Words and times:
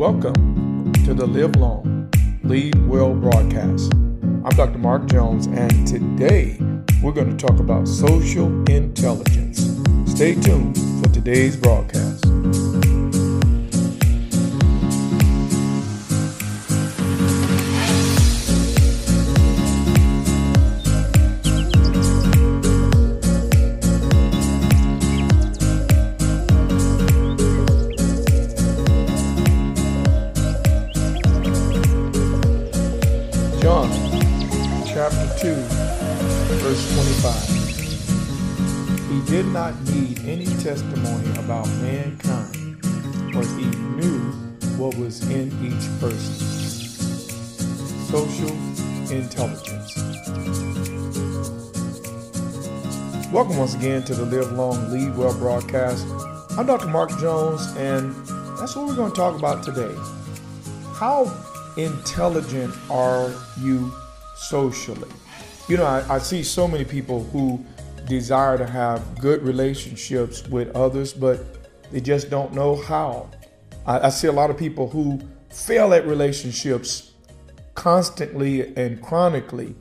Welcome 0.00 0.94
to 1.04 1.12
the 1.12 1.26
Live 1.26 1.56
Long, 1.56 2.10
Lead 2.42 2.74
Well 2.88 3.12
broadcast. 3.12 3.92
I'm 3.92 4.48
Dr. 4.56 4.78
Mark 4.78 5.04
Jones, 5.04 5.46
and 5.46 5.86
today 5.86 6.56
we're 7.02 7.12
going 7.12 7.36
to 7.36 7.46
talk 7.46 7.60
about 7.60 7.86
social 7.86 8.46
intelligence. 8.70 9.60
Stay 10.10 10.36
tuned 10.36 10.78
for 11.02 11.12
today's 11.12 11.54
broadcast. 11.54 12.09
John 33.70 33.88
chapter 34.84 35.30
2, 35.38 35.54
verse 36.58 36.82
25. 36.92 37.34
He 39.08 39.18
did 39.30 39.46
not 39.46 39.80
need 39.90 40.18
any 40.26 40.46
testimony 40.46 41.30
about 41.38 41.68
mankind, 41.80 42.82
for 43.32 43.44
he 43.56 43.66
knew 43.94 44.18
what 44.76 44.96
was 44.96 45.22
in 45.30 45.52
each 45.64 45.88
person. 46.00 46.34
Social 48.10 48.50
intelligence. 49.16 49.94
Welcome 53.32 53.56
once 53.56 53.76
again 53.76 54.02
to 54.02 54.16
the 54.16 54.24
Live 54.24 54.50
Long, 54.50 54.90
Lead 54.90 55.16
Well 55.16 55.34
broadcast. 55.38 56.08
I'm 56.58 56.66
Dr. 56.66 56.88
Mark 56.88 57.16
Jones, 57.20 57.64
and 57.76 58.12
that's 58.58 58.74
what 58.74 58.88
we're 58.88 58.96
going 58.96 59.12
to 59.12 59.16
talk 59.16 59.38
about 59.38 59.62
today. 59.62 59.94
How 60.94 61.32
intelligent 61.84 62.74
are 62.90 63.32
you 63.60 63.92
socially? 64.36 65.08
You 65.68 65.76
know, 65.76 65.84
I, 65.84 66.16
I, 66.16 66.18
see 66.18 66.42
so 66.42 66.66
many 66.66 66.84
people 66.84 67.24
who 67.24 67.64
desire 68.06 68.58
to 68.58 68.66
have 68.66 69.18
good 69.20 69.42
relationships 69.42 70.46
with 70.48 70.74
others, 70.74 71.12
but 71.12 71.92
they 71.92 72.00
just 72.00 72.30
don't 72.30 72.52
know 72.52 72.76
how. 72.76 73.30
I, 73.86 74.06
I 74.06 74.08
see 74.08 74.26
a 74.26 74.32
lot 74.32 74.50
of 74.50 74.58
people 74.58 74.88
who 74.88 75.20
fail 75.50 75.94
at 75.94 76.06
relationships 76.06 77.12
constantly 77.74 78.74
and 78.76 79.00
chronically, 79.00 79.74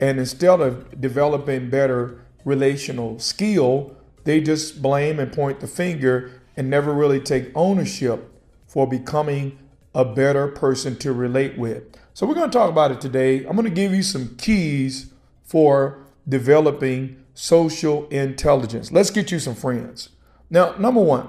and 0.00 0.18
instead 0.18 0.60
of 0.60 1.00
developing 1.00 1.70
better 1.70 2.20
relational 2.44 3.18
skill, 3.18 3.96
they 4.24 4.40
just 4.40 4.82
blame 4.82 5.20
and 5.20 5.32
point 5.32 5.60
the 5.60 5.66
finger 5.66 6.32
and 6.56 6.68
never 6.68 6.92
really 6.92 7.20
take 7.20 7.50
ownership 7.54 8.32
for 8.66 8.86
becoming 8.86 9.58
a 9.96 10.04
better 10.04 10.46
person 10.46 10.94
to 10.98 11.12
relate 11.12 11.58
with. 11.58 11.82
So, 12.14 12.26
we're 12.26 12.34
going 12.34 12.50
to 12.50 12.56
talk 12.56 12.70
about 12.70 12.92
it 12.92 13.00
today. 13.00 13.38
I'm 13.46 13.56
going 13.56 13.64
to 13.64 13.70
give 13.70 13.92
you 13.92 14.02
some 14.02 14.36
keys 14.36 15.12
for 15.42 15.98
developing 16.28 17.24
social 17.34 18.06
intelligence. 18.08 18.92
Let's 18.92 19.10
get 19.10 19.32
you 19.32 19.38
some 19.38 19.54
friends. 19.54 20.10
Now, 20.50 20.74
number 20.78 21.00
one, 21.00 21.28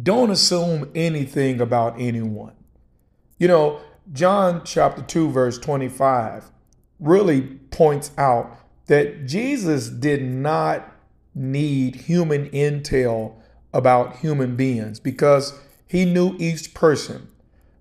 don't 0.00 0.30
assume 0.30 0.90
anything 0.94 1.60
about 1.60 1.98
anyone. 1.98 2.52
You 3.38 3.48
know, 3.48 3.80
John 4.12 4.62
chapter 4.64 5.02
2, 5.02 5.30
verse 5.30 5.58
25 5.58 6.50
really 7.00 7.42
points 7.42 8.10
out 8.16 8.58
that 8.86 9.26
Jesus 9.26 9.88
did 9.88 10.22
not 10.22 10.92
need 11.34 11.96
human 11.96 12.48
intel 12.50 13.34
about 13.72 14.16
human 14.16 14.56
beings 14.56 15.00
because 15.00 15.58
he 15.86 16.04
knew 16.04 16.34
each 16.38 16.72
person. 16.72 17.28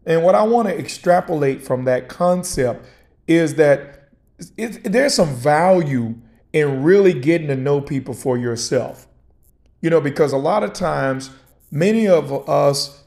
And 0.05 0.23
what 0.23 0.35
I 0.35 0.43
want 0.43 0.67
to 0.67 0.77
extrapolate 0.77 1.63
from 1.63 1.85
that 1.85 2.09
concept 2.09 2.85
is 3.27 3.55
that 3.55 4.09
it, 4.57 4.83
there's 4.83 5.13
some 5.13 5.33
value 5.35 6.15
in 6.53 6.83
really 6.83 7.13
getting 7.13 7.47
to 7.47 7.55
know 7.55 7.81
people 7.81 8.13
for 8.13 8.37
yourself. 8.37 9.07
You 9.81 9.89
know, 9.89 10.01
because 10.01 10.31
a 10.31 10.37
lot 10.37 10.63
of 10.63 10.73
times, 10.73 11.29
many 11.71 12.07
of 12.07 12.47
us, 12.49 13.03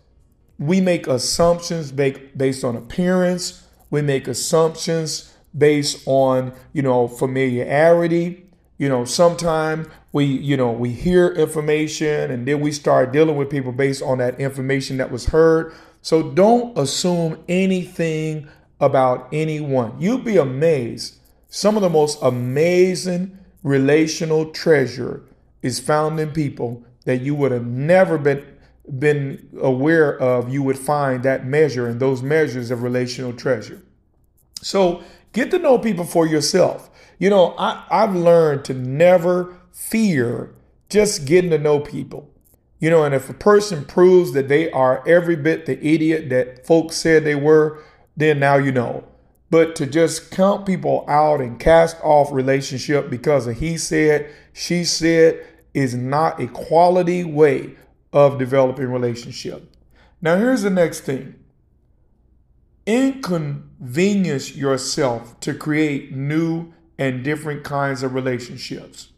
we 0.59 0.81
make 0.81 1.07
assumptions 1.07 1.93
based 1.93 2.65
on 2.65 2.77
appearance, 2.77 3.65
we 3.91 4.03
make 4.03 4.29
assumptions 4.29 5.35
based 5.57 6.03
on, 6.07 6.53
you 6.73 6.83
know, 6.83 7.09
familiarity. 7.09 8.48
You 8.79 8.89
know, 8.89 9.05
sometimes 9.05 9.89
we, 10.13 10.25
you 10.25 10.57
know, 10.57 10.71
we 10.71 10.91
hear 10.91 11.29
information 11.29 12.31
and 12.31 12.47
then 12.47 12.61
we 12.61 12.73
start 12.73 13.13
dealing 13.13 13.37
with 13.37 13.51
people 13.51 13.73
based 13.73 14.03
on 14.03 14.19
that 14.19 14.41
information 14.41 14.97
that 14.99 15.11
was 15.11 15.27
heard. 15.27 15.75
So 16.01 16.31
don't 16.31 16.79
assume 16.79 17.43
anything 17.49 18.49
about 18.81 19.29
anyone. 19.33 20.01
You'll 20.01 20.19
be 20.19 20.37
amazed. 20.37 21.17
Some 21.49 21.77
of 21.77 21.83
the 21.83 21.91
most 21.91 22.19
amazing 22.23 23.37
relational 23.63 24.51
treasure 24.53 25.25
is 25.61 25.81
found 25.81 26.21
in 26.21 26.31
people 26.31 26.85
that 27.05 27.21
you 27.21 27.35
would 27.35 27.51
have 27.53 27.67
never 27.67 28.17
been 28.17 28.45
been 28.99 29.49
aware 29.61 30.19
of 30.19 30.49
you 30.49 30.63
would 30.63 30.79
find 30.79 31.23
that 31.23 31.45
measure 31.45 31.87
and 31.87 32.01
those 32.01 32.23
measures 32.23 32.71
of 32.71 32.83
relational 32.83 33.35
treasure. 33.35 33.83
So 34.63 35.03
get 35.33 35.51
to 35.51 35.59
know 35.59 35.79
people 35.79 36.05
for 36.05 36.27
yourself. 36.27 36.91
You 37.19 37.31
know, 37.31 37.55
I, 37.59 37.85
I've 37.91 38.15
learned 38.15 38.65
to 38.67 38.75
never 38.75 39.57
fear 39.73 40.55
just 40.89 41.27
getting 41.27 41.51
to 41.51 41.59
know 41.59 41.81
people. 41.81 42.31
You 42.81 42.91
know, 42.91 43.03
and 43.03 43.15
if 43.15 43.29
a 43.29 43.35
person 43.35 43.85
proves 43.85 44.33
that 44.33 44.49
they 44.49 44.71
are 44.71 45.07
every 45.07 45.35
bit 45.37 45.67
the 45.67 45.85
idiot 45.85 46.29
that 46.31 46.65
folks 46.65 46.97
said 46.97 47.25
they 47.25 47.35
were, 47.35 47.83
then 48.17 48.39
now 48.39 48.57
you 48.57 48.71
know. 48.71 49.05
But 49.51 49.75
to 49.77 49.87
just 49.87 50.31
count 50.31 50.67
people 50.67 51.05
out 51.09 51.41
and 51.41 51.59
cast 51.59 51.97
off 52.03 52.31
relationship 52.31 53.11
because 53.11 53.47
of 53.47 53.59
he 53.59 53.79
said, 53.79 54.31
she 54.53 54.85
said 54.85 55.45
is 55.75 55.95
not 55.95 56.41
a 56.41 56.47
quality 56.49 57.25
way 57.25 57.75
of 58.13 58.39
developing 58.39 58.93
relationship. 58.93 59.75
Now 60.21 60.37
here's 60.37 60.63
the 60.63 60.71
next 60.71 61.01
thing. 61.01 61.35
Inconvenience 62.89 64.57
yourself 64.57 65.39
to 65.41 65.53
create 65.53 66.17
new 66.17 66.73
and 66.99 67.23
different 67.23 67.63
kinds 67.63 68.03
of 68.03 68.15
relationships. 68.15 69.13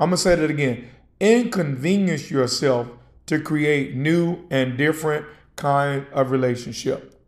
I'm 0.00 0.10
going 0.10 0.16
to 0.16 0.22
say 0.22 0.34
that 0.34 0.50
again 0.50 0.88
inconvenience 1.20 2.28
yourself 2.28 2.88
to 3.26 3.40
create 3.40 3.94
new 3.94 4.44
and 4.50 4.76
different 4.76 5.26
kind 5.54 6.06
of 6.12 6.32
relationship. 6.32 7.18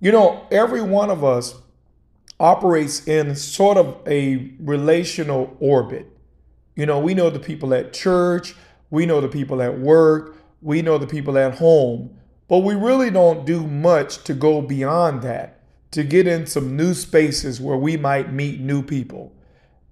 You 0.00 0.10
know, 0.10 0.48
every 0.50 0.82
one 0.82 1.10
of 1.10 1.22
us 1.22 1.54
operates 2.40 3.06
in 3.06 3.36
sort 3.36 3.76
of 3.76 3.98
a 4.04 4.50
relational 4.58 5.56
orbit. 5.60 6.06
You 6.74 6.86
know, 6.86 6.98
we 6.98 7.14
know 7.14 7.30
the 7.30 7.38
people 7.38 7.72
at 7.72 7.92
church, 7.92 8.56
we 8.90 9.06
know 9.06 9.20
the 9.20 9.28
people 9.28 9.62
at 9.62 9.78
work, 9.78 10.36
we 10.60 10.82
know 10.82 10.98
the 10.98 11.06
people 11.06 11.38
at 11.38 11.54
home, 11.54 12.17
but 12.48 12.58
we 12.58 12.74
really 12.74 13.10
don't 13.10 13.44
do 13.44 13.66
much 13.66 14.24
to 14.24 14.34
go 14.34 14.62
beyond 14.62 15.22
that, 15.22 15.60
to 15.92 16.02
get 16.02 16.26
in 16.26 16.46
some 16.46 16.76
new 16.76 16.94
spaces 16.94 17.60
where 17.60 17.76
we 17.76 17.96
might 17.96 18.32
meet 18.32 18.60
new 18.60 18.82
people. 18.82 19.32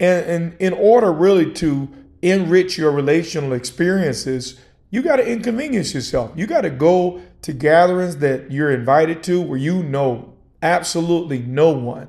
And, 0.01 0.27
and 0.27 0.57
in 0.59 0.73
order 0.73 1.13
really 1.13 1.53
to 1.55 1.89
enrich 2.23 2.77
your 2.79 2.91
relational 2.91 3.53
experiences, 3.53 4.59
you 4.91 5.03
got 5.03 5.17
to 5.17 5.31
inconvenience 5.31 5.95
yourself. 5.95 6.33
You 6.35 6.47
got 6.47 6.63
to 6.63 6.71
go 6.71 7.21
to 7.43 7.53
gatherings 7.53 8.17
that 8.19 8.51
you're 8.51 8.71
invited 8.71 9.23
to 9.25 9.41
where 9.43 9.59
you 9.59 9.83
know 9.83 10.35
absolutely 10.63 11.41
no 11.41 11.71
one. 11.71 12.09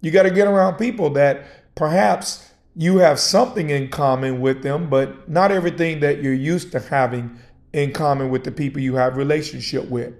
You 0.00 0.10
got 0.10 0.22
to 0.22 0.30
get 0.30 0.46
around 0.46 0.76
people 0.76 1.10
that 1.10 1.44
perhaps 1.74 2.48
you 2.76 2.98
have 2.98 3.18
something 3.18 3.70
in 3.70 3.88
common 3.88 4.40
with 4.40 4.62
them, 4.62 4.88
but 4.88 5.28
not 5.28 5.50
everything 5.50 5.98
that 6.00 6.22
you're 6.22 6.32
used 6.32 6.70
to 6.72 6.78
having 6.78 7.36
in 7.72 7.92
common 7.92 8.30
with 8.30 8.44
the 8.44 8.52
people 8.52 8.80
you 8.80 8.96
have 8.96 9.16
relationship 9.16 9.88
with. 9.88 10.14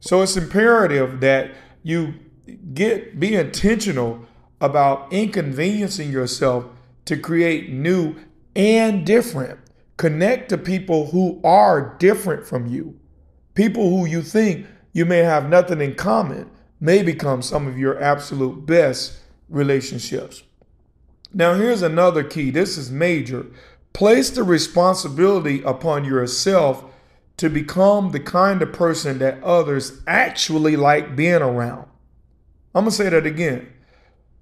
So 0.00 0.22
it's 0.22 0.36
imperative 0.36 1.20
that 1.20 1.52
you 1.82 2.14
get 2.72 3.18
be 3.18 3.34
intentional 3.34 4.24
about 4.60 5.12
inconveniencing 5.12 6.10
yourself 6.10 6.64
to 7.04 7.16
create 7.16 7.70
new 7.70 8.16
and 8.56 9.04
different. 9.06 9.58
Connect 9.96 10.48
to 10.50 10.58
people 10.58 11.06
who 11.10 11.40
are 11.42 11.96
different 11.98 12.46
from 12.46 12.66
you. 12.66 12.98
People 13.54 13.90
who 13.90 14.06
you 14.06 14.22
think 14.22 14.66
you 14.92 15.04
may 15.04 15.18
have 15.18 15.48
nothing 15.48 15.80
in 15.80 15.94
common 15.94 16.50
may 16.80 17.02
become 17.02 17.42
some 17.42 17.66
of 17.66 17.78
your 17.78 18.00
absolute 18.00 18.64
best 18.66 19.18
relationships. 19.48 20.42
Now, 21.32 21.54
here's 21.54 21.82
another 21.82 22.24
key. 22.24 22.50
This 22.50 22.78
is 22.78 22.90
major. 22.90 23.46
Place 23.92 24.30
the 24.30 24.42
responsibility 24.42 25.62
upon 25.62 26.04
yourself 26.04 26.84
to 27.38 27.48
become 27.48 28.10
the 28.10 28.20
kind 28.20 28.62
of 28.62 28.72
person 28.72 29.18
that 29.18 29.42
others 29.42 30.00
actually 30.06 30.76
like 30.76 31.16
being 31.16 31.42
around. 31.42 31.88
I'm 32.74 32.84
going 32.84 32.90
to 32.90 32.96
say 32.96 33.08
that 33.08 33.26
again. 33.26 33.72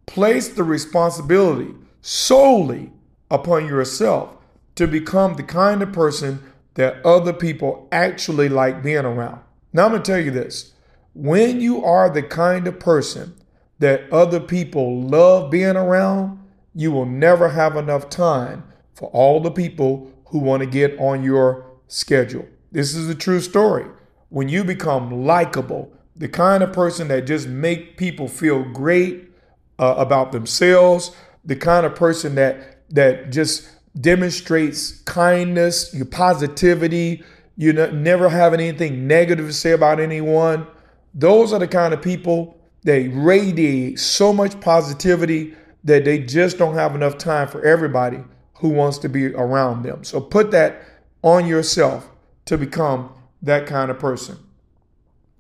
Place 0.07 0.49
the 0.49 0.65
responsibility 0.65 1.75
solely 2.01 2.93
upon 3.31 3.67
yourself 3.67 4.37
to 4.77 4.87
become 4.87 5.35
the 5.35 5.43
kind 5.43 5.83
of 5.83 5.93
person 5.93 6.41
that 6.75 7.05
other 7.05 7.33
people 7.33 7.89
actually 7.91 8.49
like 8.49 8.83
being 8.83 9.05
around. 9.05 9.41
Now, 9.73 9.87
I'm 9.87 9.93
going 9.93 10.03
to 10.03 10.13
tell 10.13 10.21
you 10.21 10.31
this 10.31 10.73
when 11.15 11.61
you 11.61 11.85
are 11.85 12.11
the 12.11 12.23
kind 12.23 12.67
of 12.67 12.79
person 12.79 13.35
that 13.79 14.11
other 14.13 14.41
people 14.41 15.03
love 15.03 15.51
being 15.51 15.77
around, 15.77 16.39
you 16.75 16.93
will 16.93 17.07
never 17.07 17.49
have 17.49 17.77
enough 17.77 18.11
time 18.11 18.65
for 18.97 19.11
all 19.11 19.41
the 19.41 19.51
people 19.51 20.11
who 20.29 20.39
want 20.39 20.63
to 20.63 20.67
get 20.67 20.99
on 20.99 21.23
your 21.23 21.67
schedule. 21.87 22.47
This 22.73 22.95
is 22.95 23.09
a 23.09 23.15
true 23.15 23.41
story. 23.41 23.87
When 24.31 24.49
you 24.49 24.65
become 24.65 25.25
likable, 25.25 25.93
the 26.17 26.29
kind 26.29 26.63
of 26.63 26.73
person 26.73 27.09
that 27.09 27.27
just 27.27 27.47
make 27.47 27.97
people 27.99 28.27
feel 28.27 28.65
great 28.65 29.31
uh, 29.79 29.95
about 29.99 30.33
themselves, 30.33 31.15
the 31.45 31.55
kind 31.55 31.87
of 31.87 31.95
person 31.95 32.35
that 32.37 32.73
that 32.89 33.31
just 33.31 33.69
demonstrates 34.01 35.01
kindness, 35.03 35.93
your 35.93 36.07
positivity, 36.07 37.23
you 37.57 37.73
never 37.73 38.29
having 38.29 38.61
anything 38.61 39.07
negative 39.07 39.47
to 39.47 39.53
say 39.53 39.73
about 39.73 40.01
anyone. 40.01 40.67
Those 41.13 41.53
are 41.53 41.59
the 41.59 41.69
kind 41.69 41.93
of 41.93 42.01
people 42.01 42.59
that 42.85 43.11
radiate 43.13 43.99
so 43.99 44.33
much 44.33 44.59
positivity 44.61 45.55
that 45.85 46.05
they 46.05 46.19
just 46.19 46.59
don't 46.59 46.75
have 46.75 46.95
enough 46.95 47.19
time 47.19 47.49
for 47.49 47.65
everybody 47.65 48.23
who 48.59 48.69
wants 48.69 48.99
to 48.99 49.09
be 49.09 49.27
around 49.35 49.83
them. 49.83 50.05
So 50.05 50.21
put 50.21 50.51
that 50.53 50.83
on 51.23 51.47
yourself 51.47 52.09
to 52.47 52.57
become 52.57 53.13
that 53.43 53.67
kind 53.67 53.91
of 53.91 53.99
person. 53.99 54.39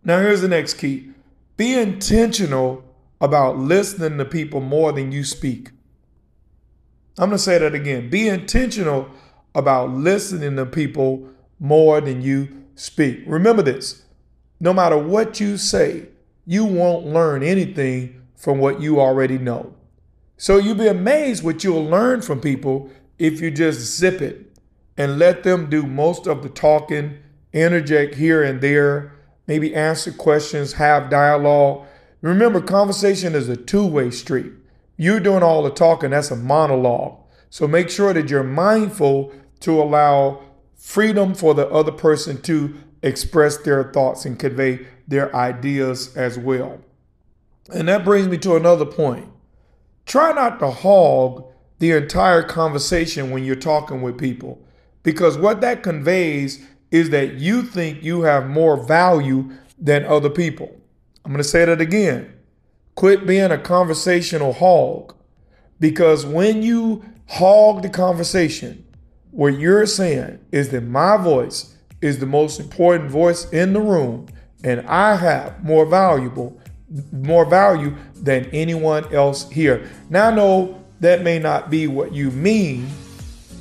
Now, 0.04 0.20
here's 0.20 0.40
the 0.40 0.48
next 0.48 0.74
key 0.74 1.10
be 1.56 1.74
intentional 1.74 2.84
about 3.20 3.56
listening 3.56 4.18
to 4.18 4.24
people 4.24 4.60
more 4.60 4.92
than 4.92 5.10
you 5.10 5.24
speak. 5.24 5.70
I'm 7.18 7.30
going 7.30 7.38
to 7.38 7.42
say 7.42 7.58
that 7.58 7.74
again. 7.74 8.10
Be 8.10 8.28
intentional 8.28 9.08
about 9.54 9.90
listening 9.90 10.56
to 10.56 10.66
people 10.66 11.28
more 11.58 12.00
than 12.02 12.20
you 12.20 12.64
speak. 12.74 13.22
Remember 13.26 13.62
this 13.62 14.02
no 14.60 14.72
matter 14.72 14.98
what 14.98 15.40
you 15.40 15.56
say, 15.56 16.08
you 16.46 16.64
won't 16.64 17.06
learn 17.06 17.42
anything 17.42 18.22
from 18.34 18.58
what 18.58 18.80
you 18.80 19.00
already 19.00 19.38
know. 19.38 19.74
So 20.36 20.58
you'll 20.58 20.74
be 20.74 20.86
amazed 20.86 21.42
what 21.42 21.64
you'll 21.64 21.84
learn 21.84 22.20
from 22.22 22.40
people 22.40 22.90
if 23.18 23.40
you 23.40 23.50
just 23.50 23.80
zip 23.80 24.20
it 24.20 24.52
and 24.96 25.18
let 25.18 25.42
them 25.42 25.68
do 25.68 25.82
most 25.82 26.26
of 26.26 26.42
the 26.42 26.48
talking, 26.48 27.18
interject 27.52 28.14
here 28.14 28.42
and 28.42 28.60
there, 28.60 29.12
maybe 29.46 29.74
answer 29.74 30.12
questions, 30.12 30.74
have 30.74 31.10
dialogue. 31.10 31.86
Remember, 32.20 32.60
conversation 32.60 33.34
is 33.34 33.48
a 33.48 33.56
two 33.56 33.86
way 33.86 34.10
street. 34.10 34.52
You're 34.96 35.20
doing 35.20 35.42
all 35.42 35.62
the 35.62 35.70
talking, 35.70 36.10
that's 36.10 36.30
a 36.30 36.36
monologue. 36.36 37.18
So 37.50 37.66
make 37.68 37.90
sure 37.90 38.12
that 38.12 38.30
you're 38.30 38.42
mindful 38.42 39.32
to 39.60 39.80
allow 39.80 40.42
freedom 40.74 41.34
for 41.34 41.54
the 41.54 41.68
other 41.68 41.92
person 41.92 42.40
to 42.42 42.74
express 43.02 43.58
their 43.58 43.92
thoughts 43.92 44.24
and 44.24 44.38
convey 44.38 44.86
their 45.06 45.34
ideas 45.34 46.16
as 46.16 46.38
well. 46.38 46.80
And 47.72 47.88
that 47.88 48.04
brings 48.04 48.28
me 48.28 48.38
to 48.38 48.56
another 48.56 48.86
point. 48.86 49.28
Try 50.04 50.32
not 50.32 50.58
to 50.60 50.70
hog 50.70 51.52
the 51.78 51.92
entire 51.92 52.42
conversation 52.42 53.30
when 53.30 53.44
you're 53.44 53.56
talking 53.56 54.02
with 54.02 54.18
people, 54.18 54.58
because 55.02 55.36
what 55.36 55.60
that 55.60 55.82
conveys 55.82 56.64
is 56.90 57.10
that 57.10 57.34
you 57.34 57.62
think 57.62 58.02
you 58.02 58.22
have 58.22 58.48
more 58.48 58.76
value 58.76 59.50
than 59.78 60.04
other 60.04 60.30
people. 60.30 60.74
I'm 61.24 61.32
going 61.32 61.42
to 61.42 61.48
say 61.48 61.64
that 61.64 61.80
again. 61.80 62.32
Quit 62.94 63.26
being 63.26 63.50
a 63.50 63.58
conversational 63.58 64.54
hog. 64.54 65.14
Because 65.78 66.24
when 66.24 66.62
you 66.62 67.04
hog 67.28 67.82
the 67.82 67.90
conversation, 67.90 68.86
what 69.30 69.58
you're 69.58 69.84
saying 69.84 70.38
is 70.50 70.70
that 70.70 70.82
my 70.82 71.16
voice 71.18 71.76
is 72.00 72.18
the 72.18 72.26
most 72.26 72.58
important 72.58 73.10
voice 73.10 73.50
in 73.50 73.74
the 73.74 73.80
room, 73.80 74.28
and 74.64 74.80
I 74.86 75.16
have 75.16 75.62
more 75.62 75.84
valuable, 75.84 76.58
more 77.12 77.44
value 77.44 77.94
than 78.14 78.46
anyone 78.46 79.12
else 79.12 79.50
here. 79.50 79.90
Now 80.08 80.30
I 80.30 80.34
know 80.34 80.82
that 81.00 81.22
may 81.22 81.38
not 81.38 81.70
be 81.70 81.86
what 81.86 82.12
you 82.12 82.30
mean, 82.30 82.88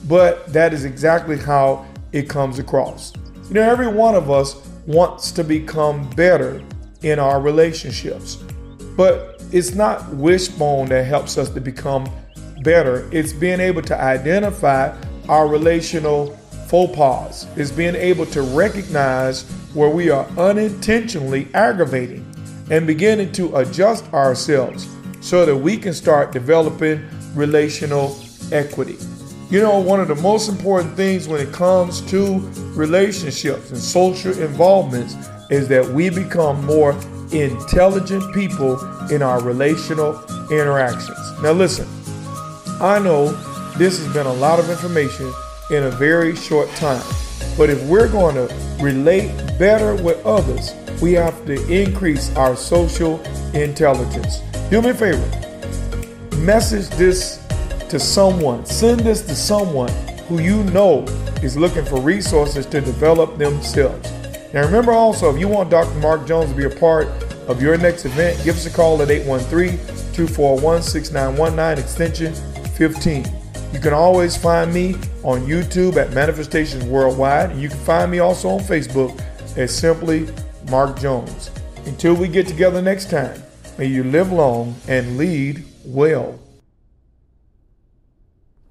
but 0.07 0.51
that 0.53 0.73
is 0.73 0.85
exactly 0.85 1.37
how 1.37 1.85
it 2.11 2.29
comes 2.29 2.59
across. 2.59 3.13
You 3.47 3.55
know, 3.55 3.61
every 3.61 3.87
one 3.87 4.15
of 4.15 4.31
us 4.31 4.55
wants 4.87 5.31
to 5.31 5.43
become 5.43 6.09
better 6.11 6.61
in 7.01 7.19
our 7.19 7.39
relationships. 7.41 8.35
But 8.95 9.43
it's 9.51 9.75
not 9.75 10.07
wishbone 10.15 10.87
that 10.87 11.03
helps 11.03 11.37
us 11.37 11.49
to 11.49 11.61
become 11.61 12.09
better. 12.63 13.07
It's 13.11 13.33
being 13.33 13.59
able 13.59 13.81
to 13.83 13.99
identify 13.99 14.95
our 15.27 15.47
relational 15.47 16.35
faux 16.67 16.95
pas. 16.95 17.47
It's 17.55 17.71
being 17.71 17.95
able 17.95 18.25
to 18.27 18.41
recognize 18.41 19.43
where 19.73 19.89
we 19.89 20.09
are 20.09 20.25
unintentionally 20.37 21.47
aggravating 21.53 22.25
and 22.71 22.87
beginning 22.87 23.31
to 23.33 23.55
adjust 23.57 24.11
ourselves 24.13 24.87
so 25.21 25.45
that 25.45 25.55
we 25.55 25.77
can 25.77 25.93
start 25.93 26.31
developing 26.31 27.07
relational 27.35 28.17
equity. 28.51 28.97
You 29.49 29.61
know, 29.61 29.79
one 29.79 29.99
of 29.99 30.07
the 30.07 30.15
most 30.15 30.49
important 30.49 30.95
things 30.95 31.27
when 31.27 31.39
it 31.39 31.53
comes 31.53 32.01
to 32.09 32.39
relationships 32.73 33.69
and 33.69 33.79
social 33.79 34.37
involvements 34.39 35.15
is 35.49 35.67
that 35.67 35.85
we 35.87 36.09
become 36.09 36.65
more 36.65 36.93
intelligent 37.31 38.33
people 38.33 38.79
in 39.09 39.21
our 39.21 39.41
relational 39.41 40.19
interactions. 40.51 41.19
Now, 41.41 41.51
listen, 41.51 41.87
I 42.81 42.99
know 42.99 43.31
this 43.77 44.03
has 44.03 44.11
been 44.13 44.25
a 44.25 44.33
lot 44.33 44.59
of 44.59 44.69
information 44.69 45.31
in 45.69 45.83
a 45.83 45.91
very 45.91 46.35
short 46.35 46.69
time, 46.71 47.03
but 47.57 47.69
if 47.69 47.81
we're 47.83 48.07
going 48.07 48.35
to 48.35 48.53
relate 48.81 49.29
better 49.59 49.95
with 50.01 50.25
others, 50.25 50.73
we 51.01 51.13
have 51.13 51.45
to 51.45 51.53
increase 51.71 52.35
our 52.35 52.55
social 52.55 53.21
intelligence. 53.53 54.39
Do 54.69 54.81
me 54.81 54.89
a 54.89 54.93
favor, 54.93 55.44
message 56.45 56.87
this 56.97 57.43
to 57.89 57.99
someone, 57.99 58.65
send 58.65 58.99
this 58.99 59.25
to 59.25 59.35
someone 59.35 59.91
who 60.27 60.39
you 60.39 60.63
know 60.65 61.03
is 61.41 61.57
looking 61.57 61.83
for 61.83 61.99
resources 61.99 62.65
to 62.67 62.81
develop 62.81 63.37
themselves. 63.37 64.11
Now, 64.53 64.63
remember 64.63 64.91
also, 64.91 65.33
if 65.33 65.39
you 65.39 65.47
want 65.47 65.69
Dr. 65.69 65.93
Mark 65.95 66.27
Jones 66.27 66.51
to 66.51 66.55
be 66.55 66.65
a 66.65 66.69
part 66.69 67.07
of 67.47 67.61
your 67.61 67.77
next 67.77 68.05
event, 68.05 68.41
give 68.43 68.55
us 68.55 68.65
a 68.65 68.69
call 68.69 69.01
at 69.01 69.09
813 69.09 69.77
241 70.13 70.81
6919, 70.81 71.83
extension 71.83 72.33
15. 72.75 73.25
You 73.73 73.79
can 73.79 73.93
always 73.93 74.37
find 74.37 74.73
me 74.73 74.93
on 75.23 75.41
YouTube 75.41 75.97
at 75.97 76.13
Manifestations 76.13 76.85
Worldwide, 76.85 77.51
and 77.51 77.61
you 77.61 77.69
can 77.69 77.79
find 77.79 78.11
me 78.11 78.19
also 78.19 78.49
on 78.49 78.59
Facebook 78.61 79.19
as 79.57 79.75
simply 79.75 80.27
Mark 80.69 80.99
Jones. 80.99 81.51
Until 81.85 82.13
we 82.13 82.27
get 82.27 82.47
together 82.47 82.81
next 82.81 83.09
time, 83.09 83.41
may 83.77 83.85
you 83.87 84.03
live 84.03 84.31
long 84.31 84.75
and 84.87 85.17
lead 85.17 85.63
well. 85.85 86.39